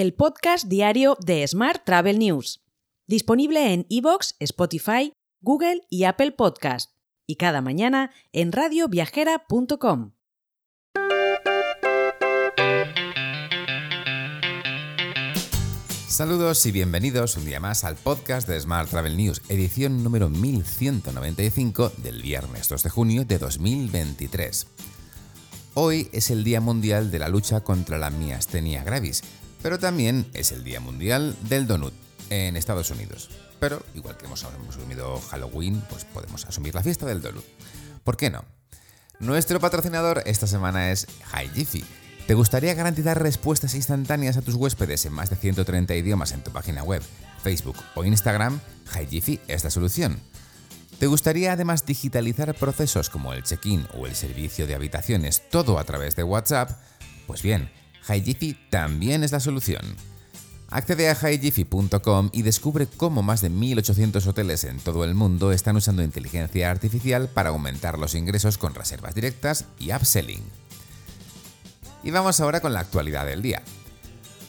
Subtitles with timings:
[0.00, 2.64] el podcast diario de Smart Travel News,
[3.06, 6.92] disponible en iVoox, Spotify, Google y Apple Podcast,
[7.26, 10.12] y cada mañana en radioviajera.com.
[16.06, 21.92] Saludos y bienvenidos un día más al podcast de Smart Travel News, edición número 1195
[21.98, 24.66] del viernes 2 de junio de 2023.
[25.74, 29.22] Hoy es el Día Mundial de la lucha contra la miastenia gravis,
[29.62, 31.94] pero también es el Día Mundial del Donut
[32.30, 33.30] en Estados Unidos.
[33.58, 37.44] Pero igual que hemos asumido Halloween, pues podemos asumir la fiesta del donut.
[38.04, 38.44] ¿Por qué no?
[39.18, 41.84] Nuestro patrocinador esta semana es HiGiffy.
[42.26, 46.50] ¿Te gustaría garantizar respuestas instantáneas a tus huéspedes en más de 130 idiomas en tu
[46.52, 47.02] página web,
[47.42, 48.60] Facebook o Instagram?
[48.94, 50.20] HiGiffy es la solución.
[50.98, 55.84] ¿Te gustaría además digitalizar procesos como el check-in o el servicio de habitaciones todo a
[55.84, 56.70] través de WhatsApp?
[57.26, 57.70] Pues bien,
[58.08, 59.82] HiGiffy también es la solución.
[60.70, 65.74] Accede a higiffy.com y descubre cómo más de 1.800 hoteles en todo el mundo están
[65.74, 70.44] usando inteligencia artificial para aumentar los ingresos con reservas directas y upselling.
[72.04, 73.62] Y vamos ahora con la actualidad del día.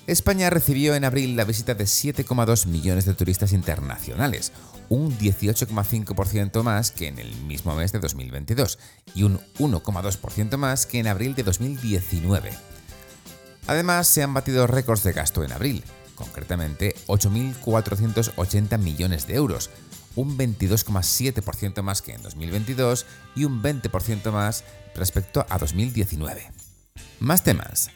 [0.06, 4.52] España recibió en abril la visita de 7,2 millones de turistas internacionales,
[4.90, 8.78] un 18,5% más que en el mismo mes de 2022
[9.16, 12.71] y un 1,2% más que en abril de 2019.
[13.68, 15.84] Además, se han batido récords de gasto en abril,
[16.16, 19.70] concretamente 8.480 millones de euros,
[20.16, 24.64] un 22,7% más que en 2022 y un 20% más
[24.96, 26.52] respecto a 2019.
[27.20, 27.92] Más temas.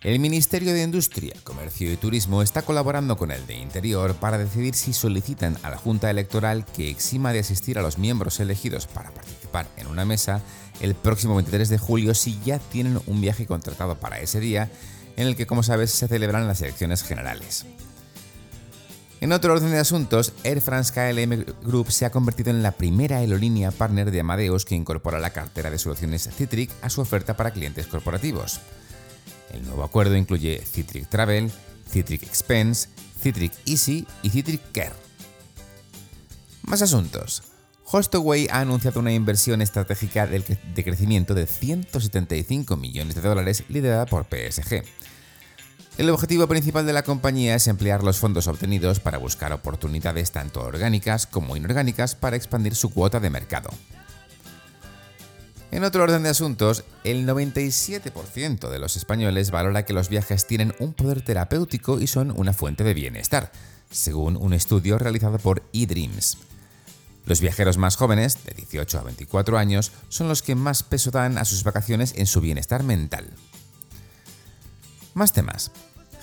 [0.00, 4.76] El Ministerio de Industria, Comercio y Turismo está colaborando con el de Interior para decidir
[4.76, 9.10] si solicitan a la Junta Electoral que exima de asistir a los miembros elegidos para
[9.10, 10.40] participar en una mesa
[10.80, 14.70] el próximo 23 de julio si ya tienen un viaje contratado para ese día
[15.18, 17.66] en el que, como sabes, se celebran las elecciones generales.
[19.20, 23.16] En otro orden de asuntos, Air France KLM Group se ha convertido en la primera
[23.16, 27.50] aerolínea partner de Amadeus que incorpora la cartera de soluciones Citric a su oferta para
[27.50, 28.60] clientes corporativos.
[29.52, 31.50] El nuevo acuerdo incluye Citric Travel,
[31.90, 32.88] Citric Expense,
[33.20, 34.94] Citric Easy y Citric Care.
[36.62, 37.42] Más asuntos.
[37.90, 44.26] Hostaway ha anunciado una inversión estratégica de crecimiento de 175 millones de dólares liderada por
[44.26, 44.82] PSG.
[45.96, 50.60] El objetivo principal de la compañía es emplear los fondos obtenidos para buscar oportunidades tanto
[50.60, 53.70] orgánicas como inorgánicas para expandir su cuota de mercado.
[55.70, 60.74] En otro orden de asuntos, el 97% de los españoles valora que los viajes tienen
[60.78, 63.50] un poder terapéutico y son una fuente de bienestar,
[63.90, 66.38] según un estudio realizado por eDreams.
[67.28, 71.36] Los viajeros más jóvenes, de 18 a 24 años, son los que más peso dan
[71.36, 73.28] a sus vacaciones en su bienestar mental.
[75.12, 75.70] Más temas.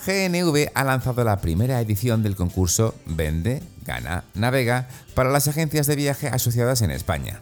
[0.04, 5.96] GNV ha lanzado la primera edición del concurso Vende, Gana, Navega para las agencias de
[5.96, 7.42] viaje asociadas en España.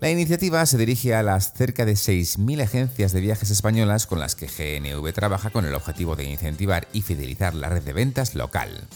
[0.00, 4.34] La iniciativa se dirige a las cerca de 6.000 agencias de viajes españolas con las
[4.34, 8.88] que GNV trabaja con el objetivo de incentivar y fidelizar la red de ventas local.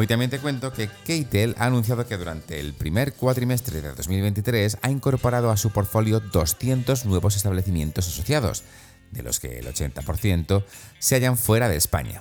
[0.00, 4.78] Hoy también te cuento que Keitel ha anunciado que durante el primer cuatrimestre de 2023
[4.80, 8.62] ha incorporado a su portfolio 200 nuevos establecimientos asociados,
[9.10, 10.64] de los que el 80%
[11.00, 12.20] se hallan fuera de España.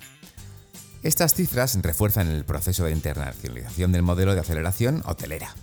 [1.03, 5.53] Estas cifras refuerzan el proceso de internacionalización del modelo de aceleración hotelera.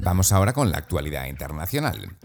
[0.00, 2.16] Vamos ahora con la actualidad internacional.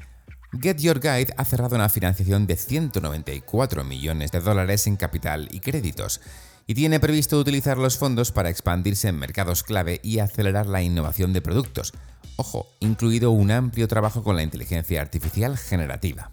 [0.59, 5.59] Get Your Guide ha cerrado una financiación de 194 millones de dólares en capital y
[5.59, 6.21] créditos
[6.67, 11.33] y tiene previsto utilizar los fondos para expandirse en mercados clave y acelerar la innovación
[11.33, 11.93] de productos,
[12.35, 16.31] ojo, incluido un amplio trabajo con la inteligencia artificial generativa.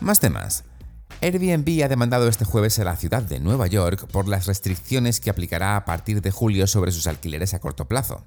[0.00, 0.64] Más temas.
[1.20, 5.30] Airbnb ha demandado este jueves a la ciudad de Nueva York por las restricciones que
[5.30, 8.24] aplicará a partir de julio sobre sus alquileres a corto plazo.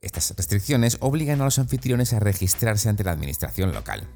[0.00, 4.06] Estas restricciones obligan a los anfitriones a registrarse ante la administración local.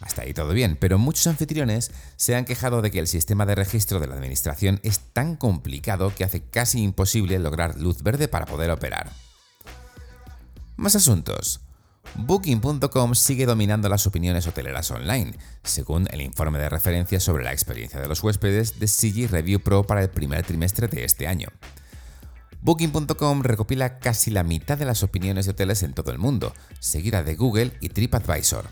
[0.00, 3.54] Hasta ahí todo bien, pero muchos anfitriones se han quejado de que el sistema de
[3.54, 8.44] registro de la administración es tan complicado que hace casi imposible lograr luz verde para
[8.44, 9.10] poder operar.
[10.76, 11.60] Más asuntos.
[12.14, 15.34] Booking.com sigue dominando las opiniones hoteleras online,
[15.64, 19.86] según el informe de referencia sobre la experiencia de los huéspedes de CG Review Pro
[19.86, 21.48] para el primer trimestre de este año.
[22.66, 27.22] Booking.com recopila casi la mitad de las opiniones de hoteles en todo el mundo, seguida
[27.22, 28.64] de Google y TripAdvisor.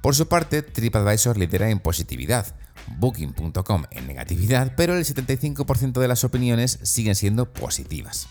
[0.00, 2.56] Por su parte, TripAdvisor lidera en positividad,
[2.96, 8.26] Booking.com en negatividad, pero el 75% de las opiniones siguen siendo positivas.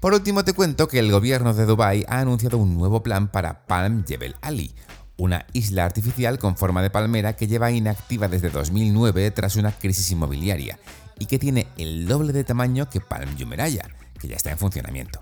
[0.00, 3.66] Por último te cuento que el gobierno de Dubái ha anunciado un nuevo plan para
[3.66, 4.74] Palm Jebel Ali,
[5.18, 10.10] una isla artificial con forma de palmera que lleva inactiva desde 2009 tras una crisis
[10.10, 10.78] inmobiliaria
[11.20, 13.88] y que tiene el doble de tamaño que Palm Jumeirah,
[14.18, 15.20] que ya está en funcionamiento.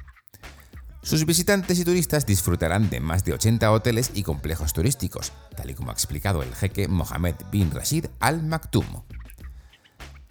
[1.02, 5.74] Sus visitantes y turistas disfrutarán de más de 80 hoteles y complejos turísticos, tal y
[5.74, 9.04] como ha explicado el jeque Mohammed bin Rashid Al Maktoum.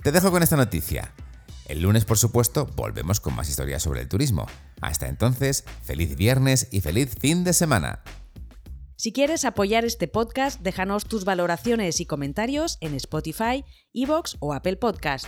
[0.03, 1.13] Te dejo con esta noticia.
[1.67, 4.45] El lunes, por supuesto, volvemos con más historias sobre el turismo.
[4.79, 8.03] Hasta entonces, feliz viernes y feliz fin de semana.
[8.95, 13.63] Si quieres apoyar este podcast, déjanos tus valoraciones y comentarios en Spotify,
[13.93, 15.27] Evox o Apple Podcast.